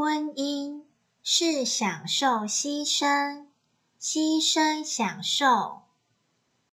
[0.00, 0.84] 婚姻
[1.24, 3.48] 是享受牺牲
[4.00, 5.87] 牺牲享受。